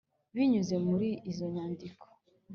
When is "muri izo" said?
0.87-1.45